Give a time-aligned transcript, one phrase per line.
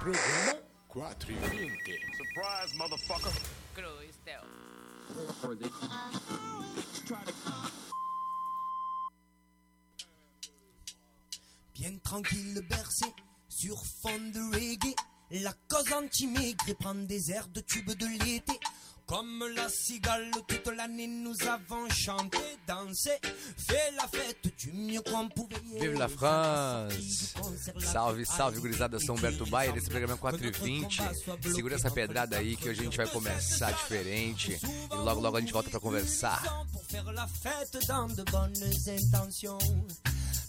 [0.00, 0.54] Programa
[0.88, 1.36] 420.
[2.16, 3.30] Surprise, motherfucker.
[3.74, 4.40] Cruz, Theo.
[11.74, 13.04] Bien tranquille bercé
[13.50, 14.94] sur fond de reggae
[15.30, 18.58] La cause anti-maigre prend des airs de tubes de l'été
[19.10, 23.10] Comme la cigale toute l'année nous avons chanté, dansé
[23.56, 27.34] Fait la fête du mieux qu'on pouvait Vive la France!
[27.80, 31.52] Salve, salve, gurizada São Humberto Baia, esse programa é 4h20.
[31.52, 34.60] Segura essa pedrada aí que hoje a gente vai começar diferente.
[34.62, 36.40] E logo, logo a gente volta pra conversar.
[36.70, 39.58] pour faire la fête dans de bonnes intentions.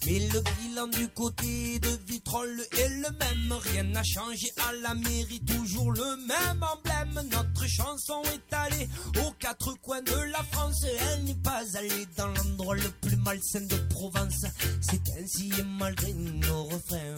[0.05, 4.95] Mais le bilan du côté de Vitrolles est le même, rien n'a changé à la
[4.95, 7.29] mairie, toujours le même emblème.
[7.29, 8.89] Notre chanson est allée
[9.23, 13.61] aux quatre coins de la France, elle n'est pas allée dans l'endroit le plus malsain
[13.61, 14.45] de Provence.
[14.81, 17.15] C'est ainsi et malgré nos refrains,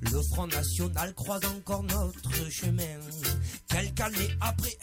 [0.00, 2.98] le Front National croise encore notre chemin.
[3.68, 4.76] Quelques années après,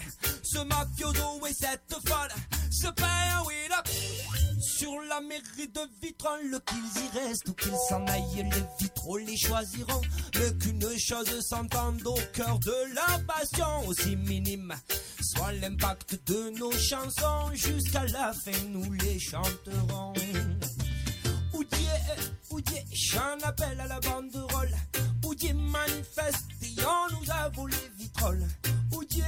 [0.43, 2.31] ce mafioso et cette folle
[2.69, 3.81] se payent oui là
[4.59, 9.37] sur la mairie de Vitrolles qu'ils y restent ou qu'ils s'en aillent les vitraux les
[9.37, 10.01] choisiront
[10.35, 14.73] mais qu'une chose s'entende au cœur de la passion aussi minime
[15.21, 20.13] soit l'impact de nos chansons jusqu'à la fin nous les chanterons
[22.53, 24.69] Oudier, j'en appelle à la banderole.
[25.25, 26.45] Oudier manifeste,
[26.79, 28.47] on nous a volé vitrolles.
[28.91, 29.23] Oudier,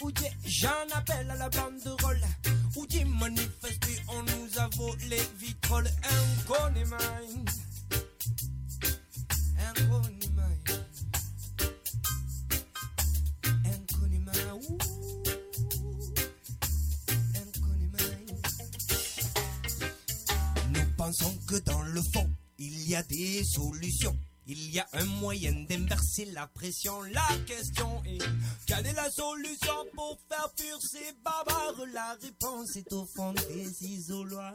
[0.00, 2.20] Oudier, j'en appelle à la banderole.
[2.76, 5.90] Oudier manifeste, et on nous a volé vitrolles.
[6.02, 6.26] Un.
[6.48, 6.74] Un.
[6.76, 6.82] Un.
[6.82, 7.16] Un.
[20.72, 24.16] Nous pensons que dans le fond, il y a des solutions.
[24.48, 27.02] Il y a un moyen d'inverser la pression.
[27.12, 28.22] La question est,
[28.64, 33.84] quelle est la solution pour faire fuir ces barbares La réponse est au fond des
[33.84, 34.54] isoloirs.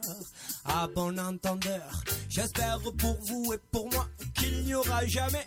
[0.64, 5.46] À bon entendeur, j'espère pour vous et pour moi qu'il n'y aura jamais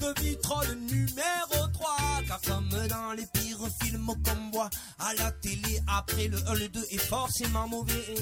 [0.00, 1.96] de vitrole numéro 3.
[2.26, 6.68] Car comme dans les pires films qu'on voit à la télé, après le 1, le
[6.68, 8.14] 2 est forcément mauvais.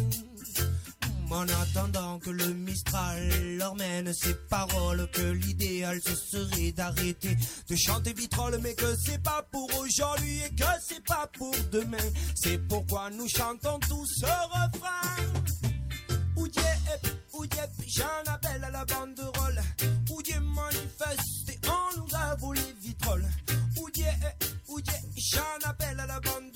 [1.29, 7.37] En attendant que le Mistral leur mène ces paroles, que l'idéal ce serait d'arrêter
[7.69, 11.99] de chanter vitrole, mais que c'est pas pour aujourd'hui et que c'est pas pour demain.
[12.35, 15.17] C'est pourquoi nous chantons tous ce refrain.
[16.37, 16.63] Oudier,
[17.35, 19.61] Oudier, j'en appelle à la banderole.
[20.11, 23.27] Oudier manifeste et on nous a volé vitrole.
[23.83, 24.13] Oudier,
[24.69, 26.56] Oudier, j'en appelle à la banderole.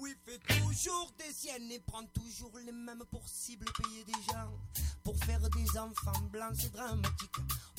[0.00, 4.50] oui, fait toujours des siennes et prend toujours les mêmes pour cible, payer des gens
[5.02, 7.30] pour faire des enfants blancs, c'est dramatique.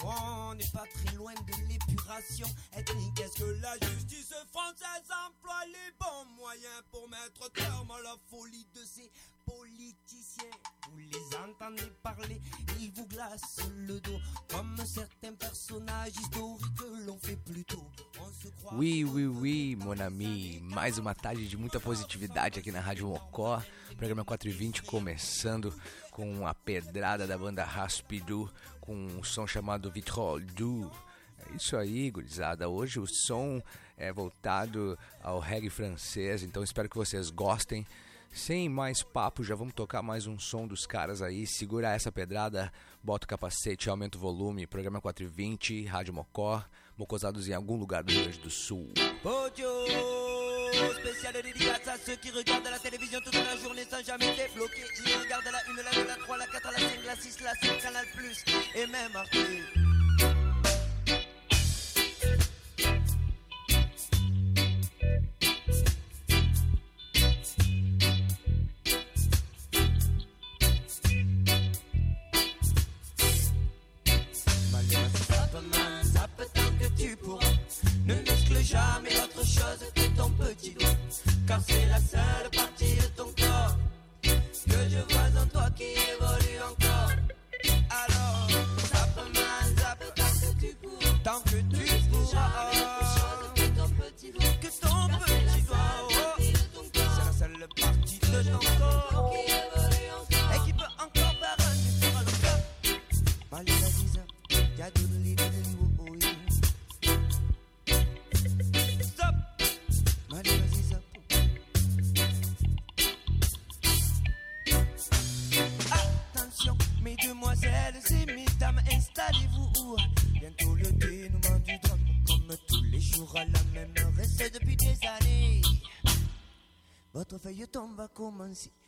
[0.04, 3.20] On n'est pas très loin de l'épuration ethnique.
[3.20, 8.68] Est-ce que la justice française emploie les bons moyens pour mettre terme à la folie
[8.76, 9.10] de ces
[9.46, 10.50] politiciens?
[10.92, 12.42] Vous les entendez parler,
[12.80, 14.20] ils vous glacent le dos,
[14.50, 17.88] comme certains personnages historiques l'ont fait plus tôt.
[18.20, 20.62] On se croit Oui, oui, oui, mon ami.
[20.62, 23.64] Mais uma tarde de muita positividade aqui na Rádio Mocó.
[23.96, 25.74] Programa 420 começando
[26.12, 28.52] com a pedrada da banda Raspidu,
[28.82, 30.92] com um som chamado Vitrol Du.
[31.40, 32.68] É isso aí, gurizada.
[32.68, 33.62] Hoje o som
[33.96, 37.88] é voltado ao reggae francês, então espero que vocês gostem.
[38.34, 41.48] Sem mais papo, já vamos tocar mais um som dos caras aí.
[41.48, 44.68] Segura essa pedrada, bota o capacete, aumenta o volume.
[44.68, 46.62] Programa 420, Rádio Mocó,
[46.98, 48.92] mocosados em algum lugar do Rio Grande do Sul.
[49.24, 50.43] Audio
[50.74, 54.84] spécial dédicace à ceux qui regardent la télévision toute la journée sans jamais débloquer.
[55.06, 57.54] Ils regardent la 1, la 2, la 3, la 4, la 5, la 6, la
[57.54, 58.44] 7, Canal Plus
[58.76, 59.93] et même Arte.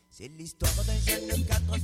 [0.10, 1.78] C'est l'histoire d'un jeune cadre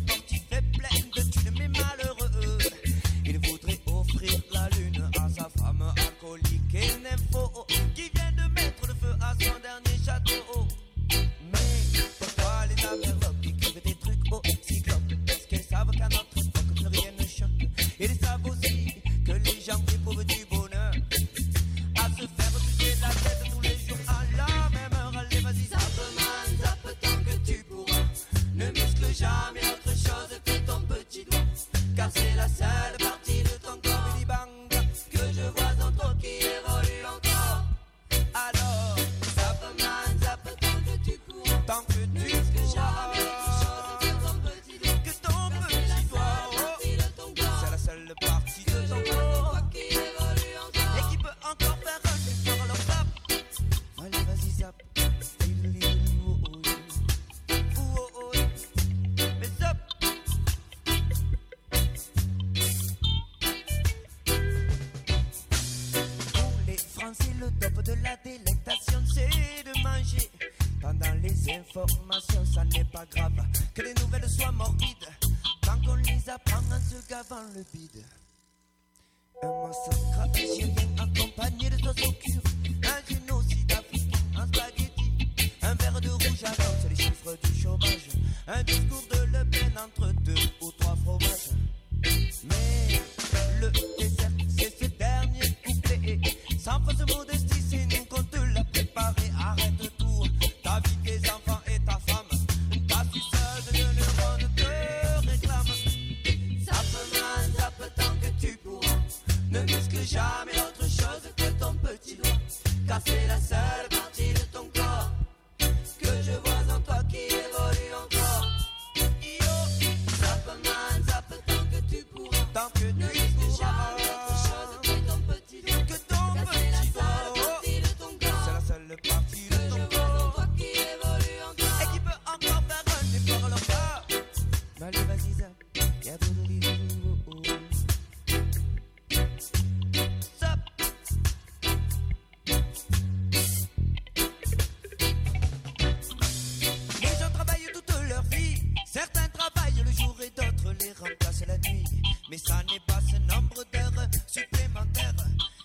[152.46, 155.16] ça n'est pas ce nombre d'heures supplémentaires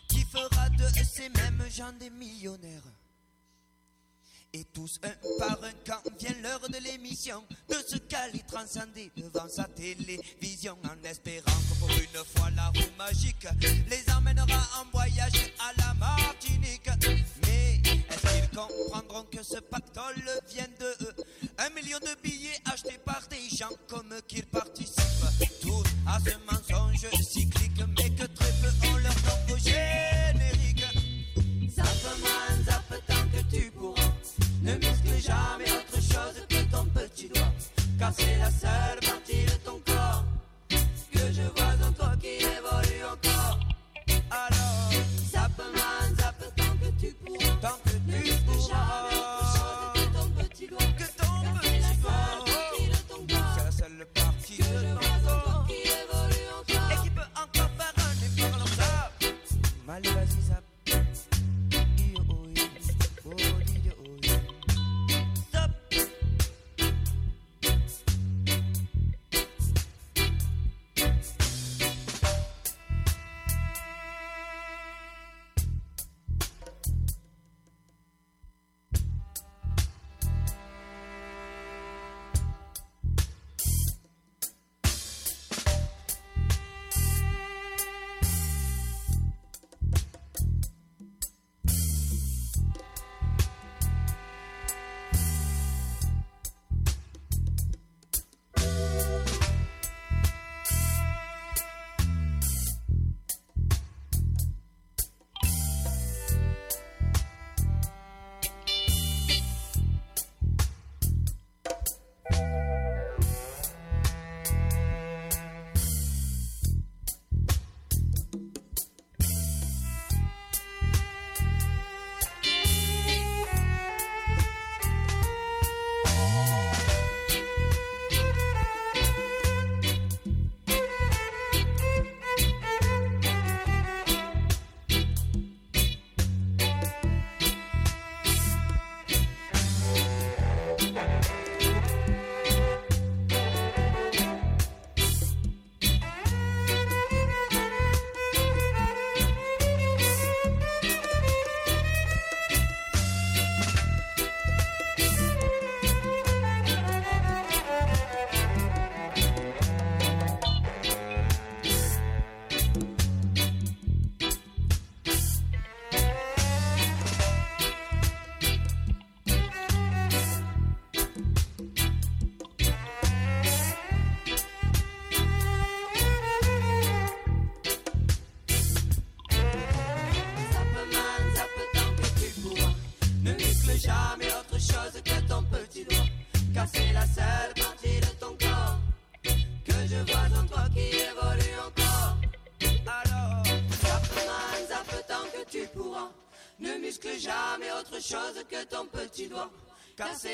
[0.08, 2.82] qui fera de ces mêmes gens des millionnaires?
[4.52, 9.49] Et tous un par un, quand vient l'heure de l'émission, de ce qu'allait transcender devant
[9.49, 11.35] sa télévision en espérant.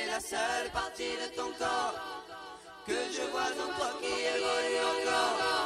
[0.03, 1.95] c'est la seule partie de ton corps
[2.87, 5.63] que je vois en toi qui évolue encore.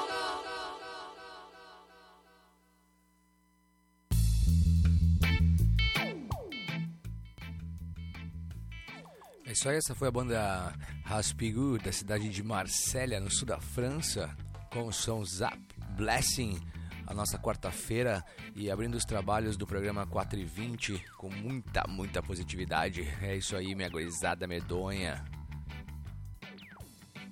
[9.47, 10.75] É isso aí, essa foi a banda
[11.05, 14.37] Raspigou da cidade de Marsella, no sul da França,
[14.73, 15.57] com o som Zap
[15.97, 16.61] Blessing
[17.07, 22.23] a nossa quarta-feira e abrindo os trabalhos do programa 4 e 20 com muita, muita
[22.23, 23.09] positividade.
[23.23, 25.25] É isso aí, minha gorizada medonha.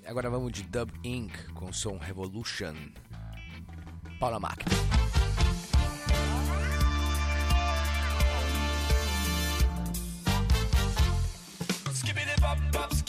[0.06, 1.32] Agora vamos de Dub Inc.
[1.54, 2.74] com o som Revolution.
[4.20, 4.74] Paula Máquina.
[12.70, 13.03] pop,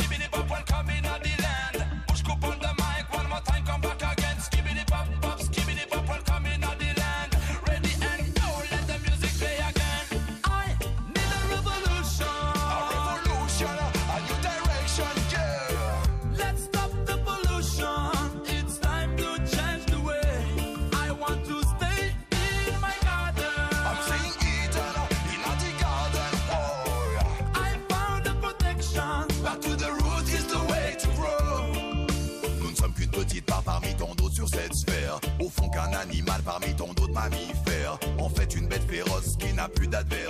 [39.69, 40.25] plus d'adversaire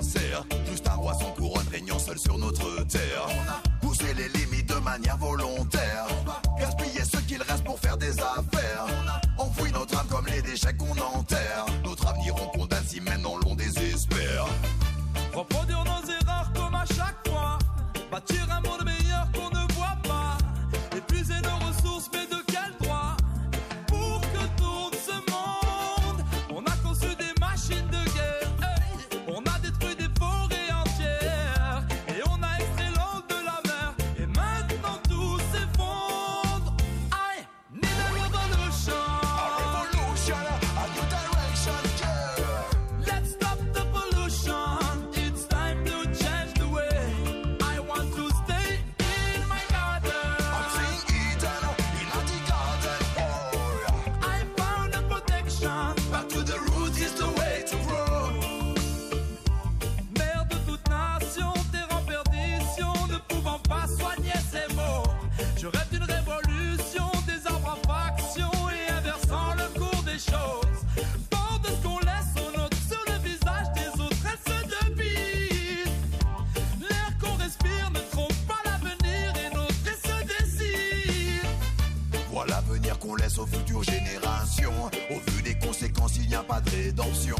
[83.37, 84.85] aux futures générations.
[85.09, 87.37] Au vu des conséquences, il n'y a pas de rédemption.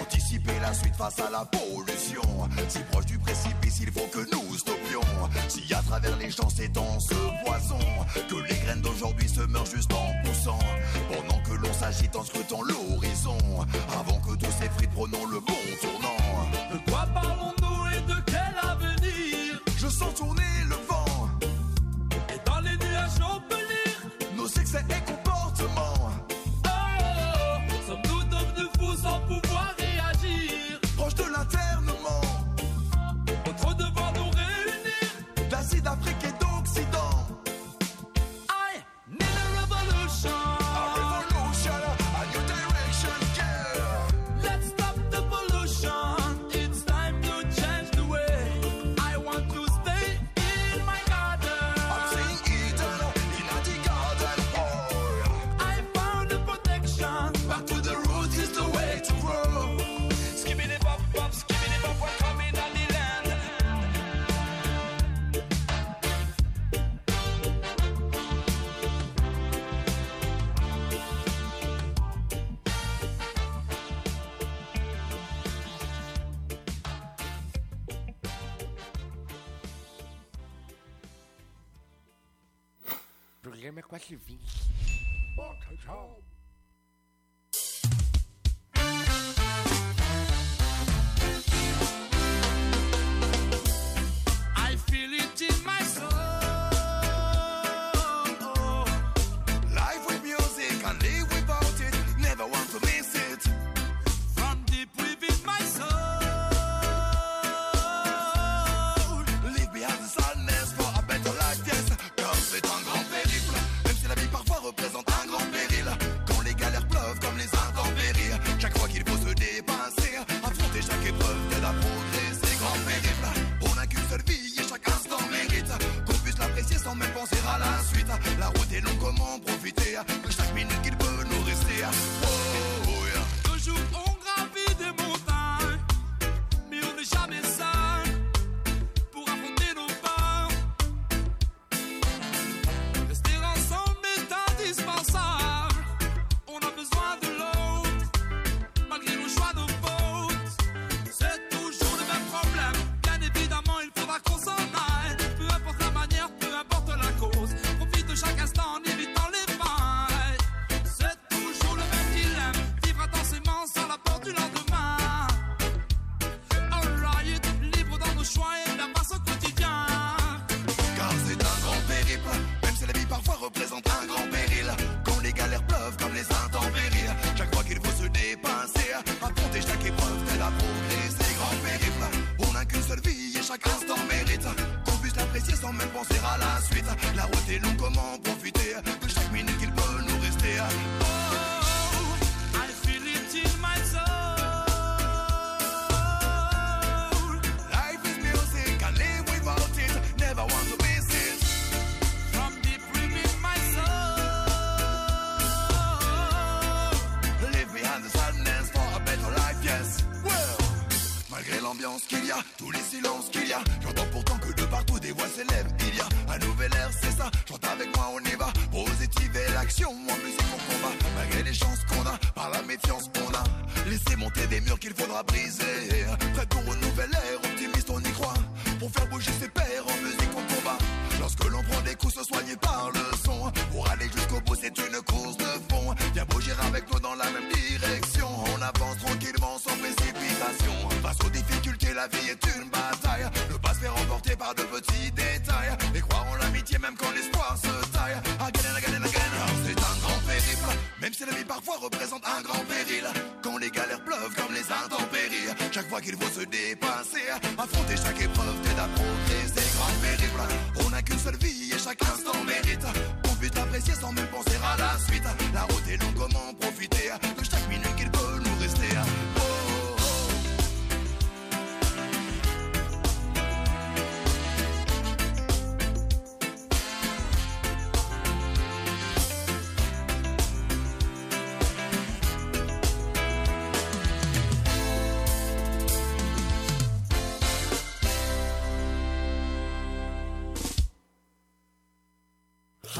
[0.00, 2.22] Anticiper la suite face à la pollution.
[2.68, 5.00] Si proche du précipice, il faut que nous stoppions.
[5.48, 7.78] Si à travers les champs s'étend ce poison,
[8.28, 10.58] que les graines d'aujourd'hui se meurent juste en poussant.
[11.10, 13.38] Pendant que l'on s'agite en scrutant l'horizon,
[13.98, 16.48] avant que tous ces s'effrite, prenons le bon tournant.
[16.72, 19.62] De quoi parlons-nous et de quel avenir?
[19.78, 20.71] Je sens tourner le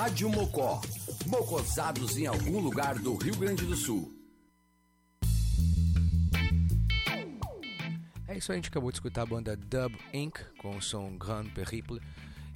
[0.02, 0.80] Rádio Mocó.
[1.28, 4.12] Mocosados em algum lugar do Rio Grande do Sul.
[8.26, 10.40] É isso, a gente acabou de escutar a banda Dub Inc.
[10.58, 12.00] com o som Grand Periple.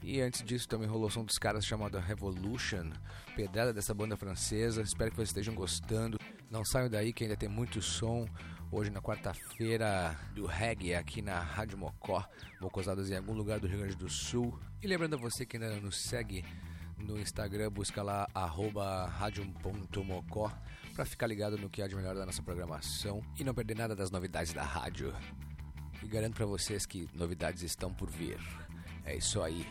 [0.03, 2.91] E antes disso também rolou o som dos caras chamado Revolution,
[3.37, 4.83] pedrada dessa banda francesa.
[4.83, 6.19] Espero que vocês estejam gostando.
[6.51, 8.27] Não saiam daí que ainda tem muito som
[8.73, 12.29] hoje na quarta-feira do reggae aqui na Rádio Mocó,
[12.61, 14.59] Mocosadas em algum lugar do Rio Grande do Sul.
[14.83, 16.45] E lembrando a você que ainda nos segue
[16.99, 18.27] no Instagram, busca lá
[19.19, 20.51] radium.mocó
[20.95, 23.95] para ficar ligado no que há de melhor da nossa programação e não perder nada
[23.95, 25.15] das novidades da rádio.
[26.03, 28.39] E garanto para vocês que novidades estão por vir.
[29.05, 29.67] É isso aí.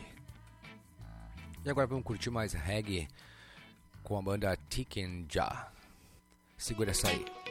[1.64, 3.08] E agora vamos curtir mais reggae
[4.02, 5.68] com a banda Tikken Ja.
[6.56, 7.45] Segura essa aí.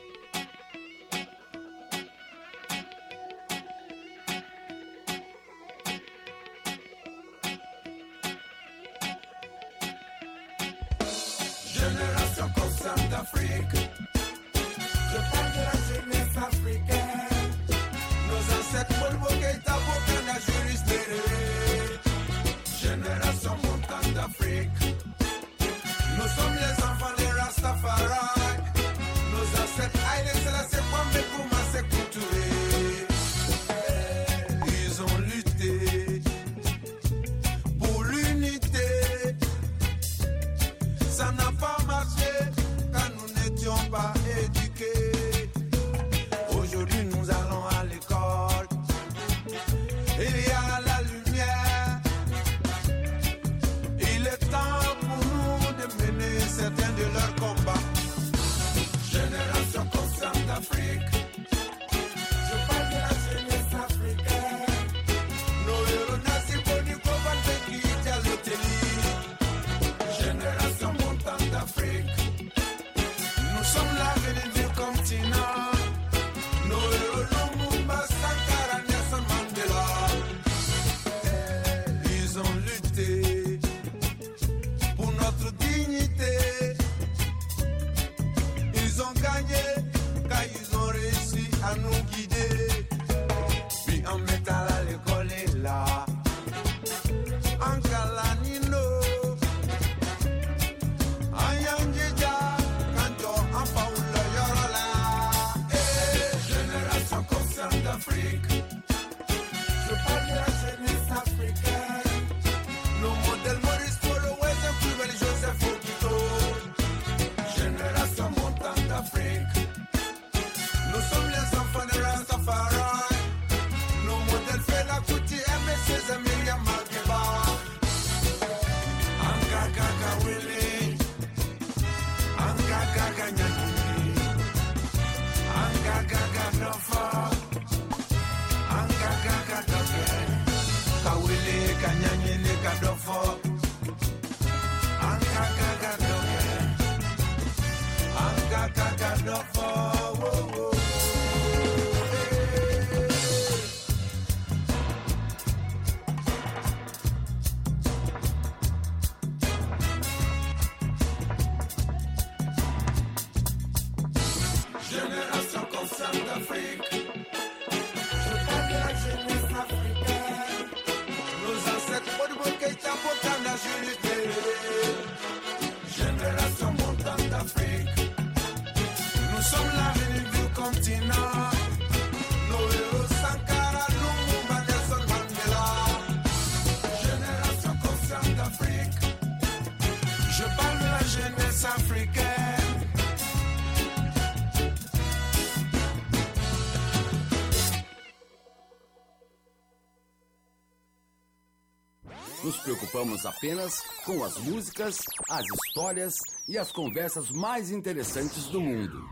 [202.96, 204.98] Nos preocupamos apenas com as músicas,
[205.30, 206.16] as histórias
[206.48, 209.04] e as conversas mais interessantes do mundo.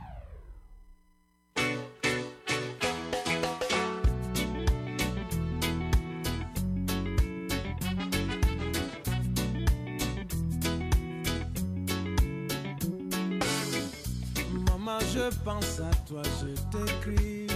[14.70, 17.48] Maman, je pense à toi, je t'écris.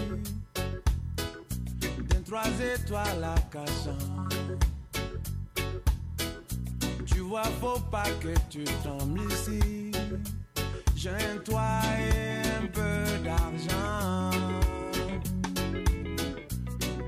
[2.10, 4.77] D'un trois étoiles à cachant.
[7.28, 9.92] Vois, faut pas que tu tombes ici.
[10.96, 14.32] J'ai un toit et un peu d'argent.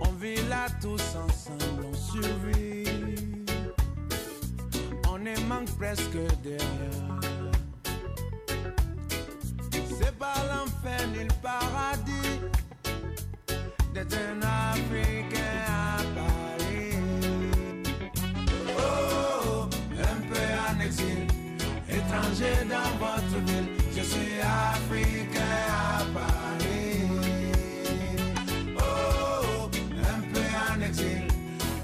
[0.02, 2.84] On vit là tous ensemble, on survit.
[5.10, 6.12] On ne manque presque
[6.44, 7.20] de rien.
[9.72, 12.42] C'est pas l'enfer ni le paradis
[13.94, 16.39] d'être un Africain à Paris.
[22.10, 23.70] Étranger dans votre ville.
[23.96, 27.02] Je suis Africain à Paris.
[28.78, 29.70] Oh,
[30.14, 31.28] un peu en exil,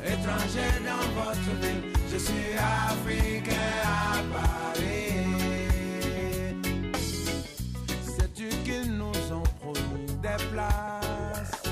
[0.04, 1.84] étranger dans votre ville.
[2.12, 5.14] Je suis Africain à Paris.
[8.04, 11.64] Sais-tu qu'ils nous ont promis des places?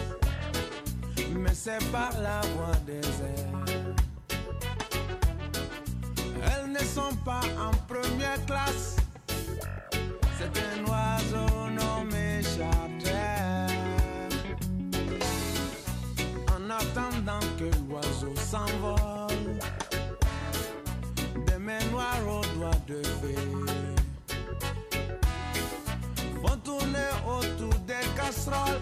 [1.35, 3.52] Mais c'est par la voie des airs
[6.73, 8.95] ne sont pas en première classe
[10.37, 13.73] C'est un oiseau nommé charter
[16.49, 19.59] En attendant que l'oiseau s'envole
[21.45, 23.35] Des mains noires aux doigts de fée
[26.41, 28.81] Vont tourner autour des casseroles.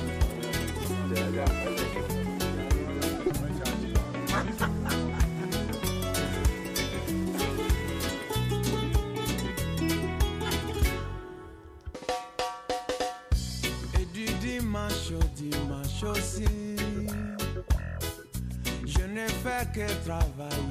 [19.81, 20.70] Fais que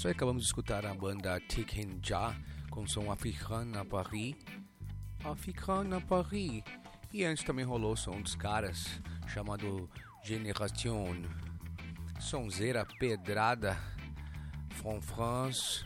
[0.00, 2.34] Só acabamos de escutar a banda Tiken Ja
[2.70, 4.34] com som African à Paris.
[5.22, 6.62] African à Paris.
[7.12, 9.90] E antes também rolou o som dos caras, chamado
[10.24, 11.20] Generation.
[12.18, 13.78] Sonzeira Pedrada,
[14.70, 15.84] From France.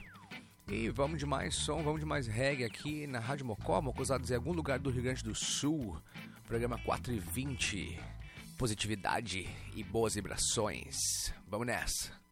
[0.69, 4.37] E vamos de mais som, vamos de mais reggae aqui na Rádio Mocó, Mocosados em
[4.37, 6.01] algum lugar do Rio Grande do Sul.
[6.47, 7.99] Programa 4 e 20.
[8.57, 11.35] Positividade e boas vibrações.
[11.49, 12.24] Vamos nessa!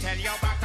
[0.00, 0.59] tell your back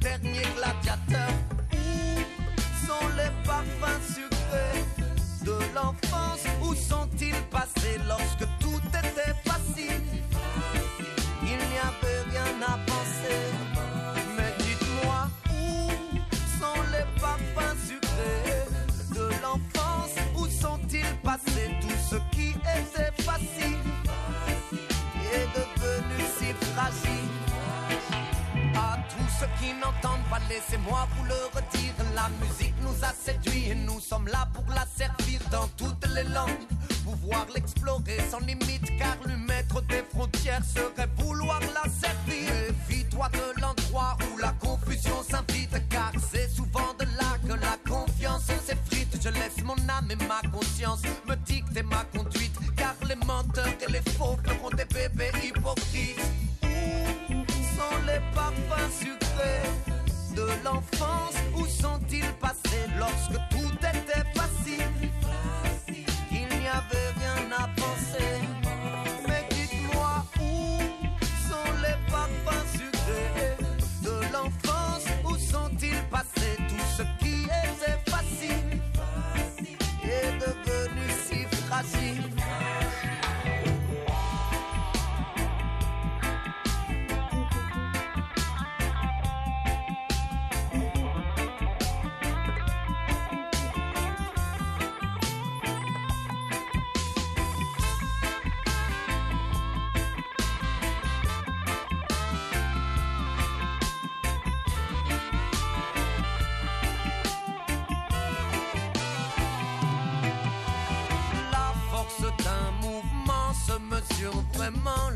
[0.00, 0.33] That.
[33.28, 36.50] et nous sommes là pour la servir dans toutes les langues.
[37.04, 41.08] Pouvoir l'explorer sans limite car lui mettre des frontières serait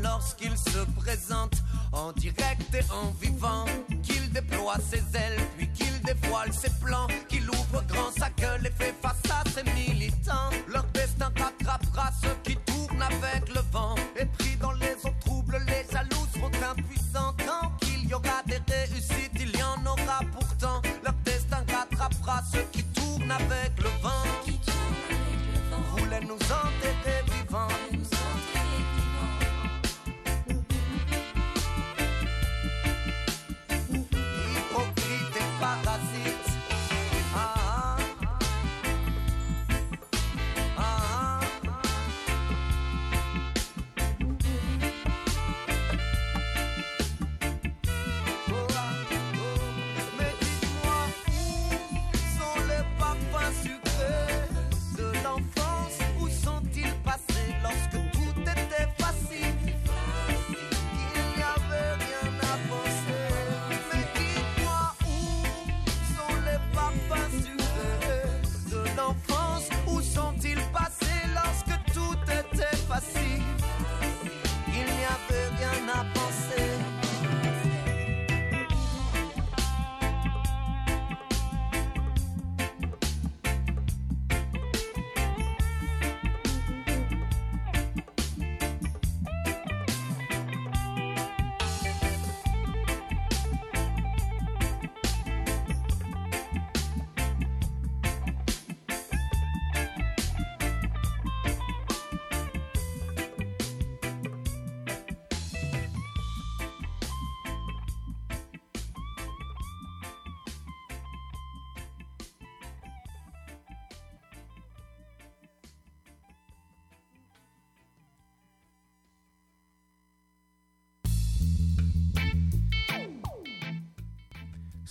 [0.01, 1.53] lorsqu'il se présente
[1.91, 3.65] en direct et en vivant,
[4.03, 7.07] qu'il déploie ses ailes puis qu'il dévoile ses plans.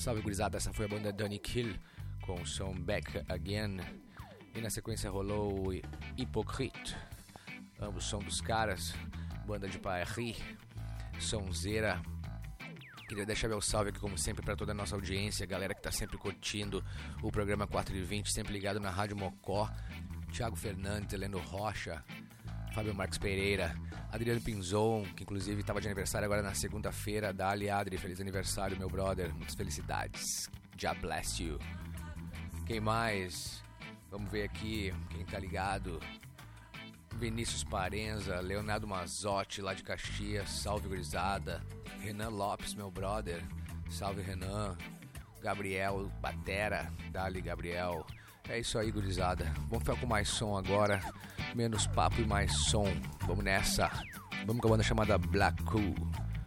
[0.08, 1.76] Salve gurizada, essa foi a banda Danny Kill
[2.22, 3.76] com o som Back Again.
[4.54, 5.70] E na sequência rolou
[6.16, 6.96] Hypocrite,
[7.78, 8.94] ambos são dos caras,
[9.46, 10.38] banda de Paris,
[11.20, 12.00] sonzeira.
[13.06, 15.92] Queria deixar meu salve aqui, como sempre, para toda a nossa audiência, galera que está
[15.92, 16.82] sempre curtindo
[17.22, 19.70] o programa 4 e 20, sempre ligado na Rádio Mocó.
[20.32, 22.02] Tiago Fernandes, Heleno Rocha,
[22.72, 23.76] Fábio Marques Pereira,
[24.10, 27.32] Adriano Pinzon, que inclusive estava de aniversário agora na segunda-feira.
[27.32, 29.32] Dali Adri, feliz aniversário, meu brother.
[29.34, 30.48] Muitas felicidades.
[30.76, 31.58] Já bless you.
[32.66, 33.62] Quem mais?
[34.10, 36.00] Vamos ver aqui quem tá ligado.
[37.16, 41.62] Vinícius Parenza, Leonardo Mazotti, lá de Caxias, salve Grisada.
[42.00, 43.42] Renan Lopes, meu brother,
[43.90, 44.76] salve Renan.
[45.40, 48.06] Gabriel Batera, dali Gabriel.
[48.48, 49.44] É isso aí, gurizada.
[49.68, 51.00] Vamos ficar com mais som agora.
[51.54, 52.84] Menos papo e mais som.
[53.20, 53.90] Vamos nessa.
[54.46, 55.94] Vamos com a banda chamada Black Cool,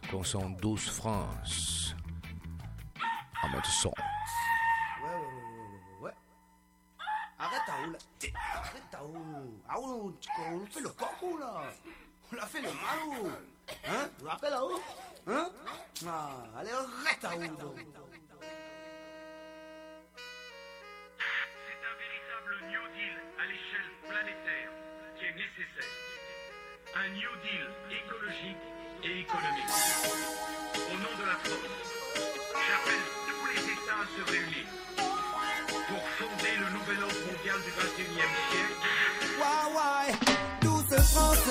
[0.09, 1.95] com o som dos France.
[3.43, 3.93] Aumenta o som.
[5.01, 5.15] Ouais,
[6.01, 6.13] ouais, ouais.
[7.37, 11.63] Arrête là T'es- Arrête à où Ah on, on fait le coco là
[12.31, 13.31] On a fait le malou
[13.87, 14.79] Hein Tu rappelles où
[15.31, 15.49] Hein
[16.07, 17.25] Ah, allez, arrête
[25.63, 28.57] Un New Deal écologique
[29.03, 29.69] et économique.
[30.73, 31.69] Au nom de la France,
[32.67, 34.65] j'appelle tous les États à se réunir
[35.87, 38.75] pour fonder le nouvel ordre mondial du 21e siècle
[39.37, 41.49] Ouais, ouais, douce France,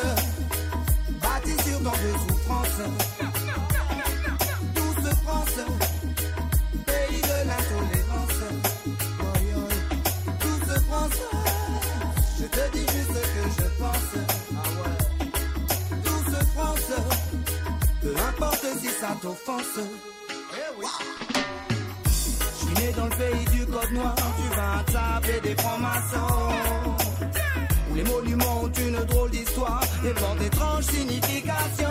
[1.22, 3.09] bâtie sur tant de souffrances.
[18.80, 19.80] Si ça t'offense.
[22.04, 26.54] Je suis né dans le pays du code noir, tu vas taper des francs-maçons.
[27.90, 31.86] Où les monuments ont une drôle d'histoire et portent d'étranges significations.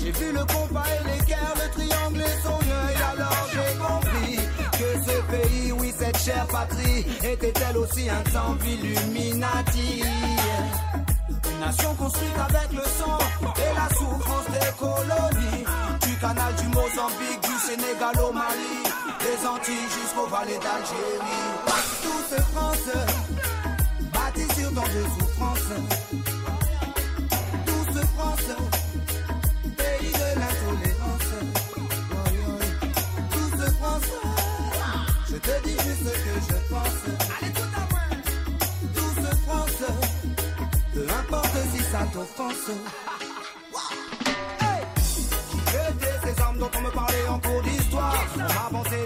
[0.00, 4.36] J'ai vu le compas et l'équerre, le triangle et son œil, alors j'ai compris
[4.72, 10.02] que ce pays, oui, cette chère patrie, était elle aussi un temple illuminati.
[11.28, 13.18] Une nation construite avec le sang
[13.56, 15.64] et la souffrance des colonies.
[16.02, 18.82] Du canal du Mozambique, du Sénégal au Mali,
[19.20, 21.40] des Antilles jusqu'aux vallées d'Algérie.
[22.02, 22.88] Douce France,
[24.12, 25.72] bâtie sur tant de souffrances.
[27.66, 28.48] Douce France,
[29.76, 31.32] pays de l'intolérance.
[33.30, 34.10] Douce France,
[35.30, 37.23] je te dis juste ce que je pense.
[42.04, 42.70] Importe si ça t'offense.
[44.60, 44.82] Hey!
[45.72, 48.24] Jeter ces armes dont on me parlait en cours d'histoire.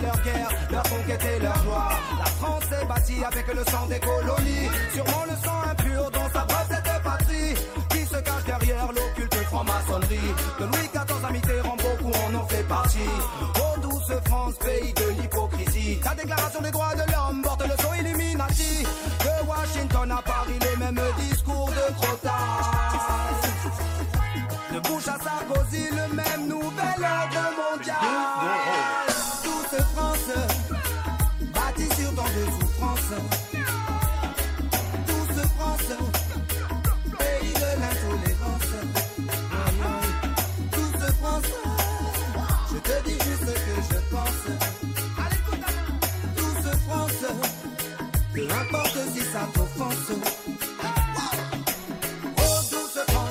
[0.00, 2.00] Leur guerre, leur conquête et leur gloire.
[2.18, 4.68] La France est bâtie avec le sang des colonies.
[4.94, 7.54] Sûrement le sang impur dont sa preuve cette patrie.
[7.90, 10.34] Qui se cache derrière l'occulte franc-maçonnerie.
[10.60, 13.10] De Louis XIV à Mitterrand, beaucoup en ont fait partie.
[13.56, 16.00] Oh douce France, pays de l'hypocrisie.
[16.04, 18.84] La déclaration des droits de l'homme porte le son Illuminati.
[19.20, 22.87] De Washington à Paris, les mêmes discours de crottage.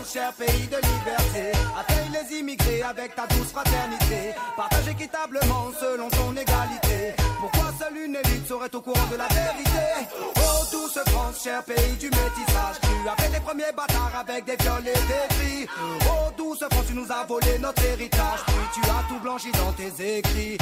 [0.07, 6.31] Cher pays de liberté, accueille les immigrés avec ta douce fraternité, partage équitablement selon ton
[6.31, 7.13] égalité.
[7.39, 10.07] Pourquoi seule une élite serait au courant de la vérité?
[10.37, 14.55] Oh douce France, cher pays du métissage, tu as fait les premiers bâtards avec des
[14.55, 15.67] viols et des cris.
[16.09, 19.73] Oh douce France, tu nous as volé notre héritage, puis tu as tout blanchi dans
[19.73, 20.57] tes écrits.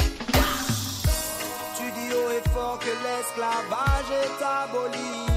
[1.76, 5.35] Tu dis haut et fort que l'esclavage est aboli.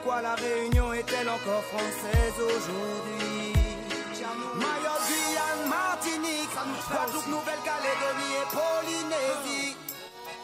[0.00, 3.52] Pourquoi la Réunion est-elle encore française aujourd'hui
[4.54, 6.54] Mayotte, Guyane, Martinique,
[6.88, 9.76] Guadeloupe, Nouvelle-Calédonie et Polynésie.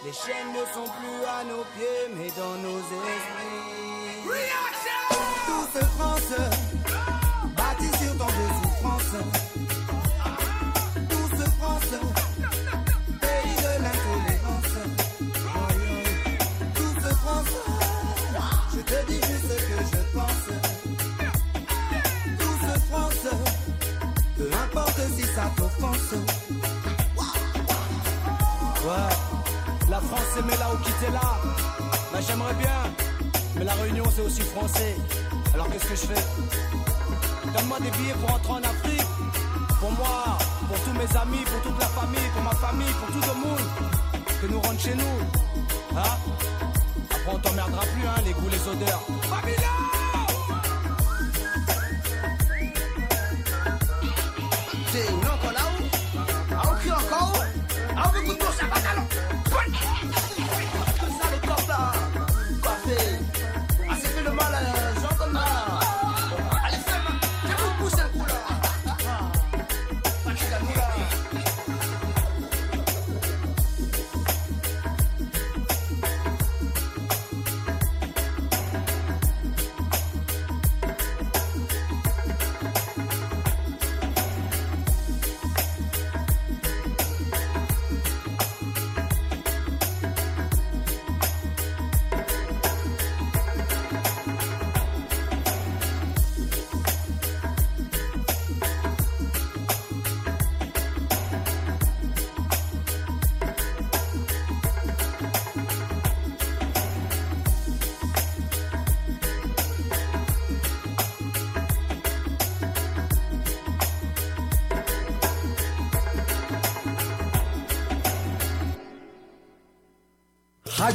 [0.05, 3.75] Les chaînes ne sont plus à nos pieds, mais dans nos esprits.
[5.47, 6.64] Douce France,
[29.95, 31.39] la France mais là où quitter là.
[32.13, 32.81] Bah j'aimerais bien,
[33.57, 34.97] mais la Réunion c'est aussi français.
[35.53, 36.25] Alors qu'est-ce que je fais?
[37.53, 39.07] Donne-moi des billets pour rentrer en Afrique.
[39.81, 40.39] Pour moi,
[40.69, 43.67] pour tous mes amis, pour toute la famille, pour ma famille, pour tout le monde.
[44.41, 45.17] Que nous rentre chez nous.
[45.97, 46.15] Hein?
[47.11, 49.03] Après on t'emmerdera plus, hein, les goûts, les odeurs.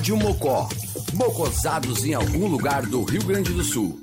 [0.09, 0.67] Rádio Mocó.
[1.13, 3.99] Mocosados em algum lugar do Rio Grande do Sul.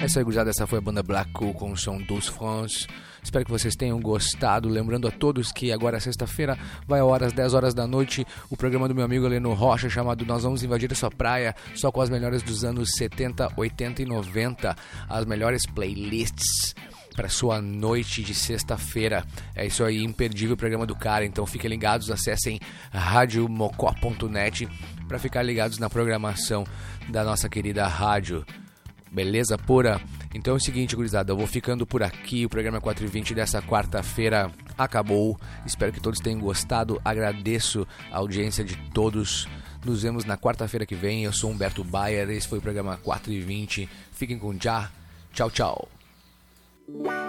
[0.00, 0.48] É isso aí, gurizada.
[0.48, 2.86] Essa foi a banda Black Cool com o som dos France.
[3.20, 4.68] Espero que vocês tenham gostado.
[4.68, 8.86] Lembrando a todos que agora, sexta-feira, vai ao às 10 horas da noite, o programa
[8.86, 12.08] do meu amigo Heleno Rocha, chamado Nós Vamos Invadir a Sua Praia, só com as
[12.08, 14.76] melhores dos anos 70, 80 e 90.
[15.08, 16.72] As melhores playlists
[17.18, 19.24] para sua noite de sexta-feira.
[19.52, 21.26] É isso aí, imperdível o programa do cara.
[21.26, 22.60] Então fiquem ligados, acessem
[22.92, 24.68] radiomocó.net
[25.08, 26.64] para ficar ligados na programação
[27.08, 28.46] da nossa querida rádio.
[29.10, 30.00] Beleza pura?
[30.32, 32.46] Então é o seguinte, gurizada, eu vou ficando por aqui.
[32.46, 35.36] O programa 420 dessa quarta-feira acabou.
[35.66, 37.00] Espero que todos tenham gostado.
[37.04, 39.48] Agradeço a audiência de todos.
[39.84, 41.24] Nos vemos na quarta-feira que vem.
[41.24, 42.30] Eu sou Humberto Bayer.
[42.30, 43.88] Esse foi o programa 420.
[44.12, 44.88] Fiquem com já.
[45.32, 45.97] Tchau, tchau.
[46.90, 47.27] Quand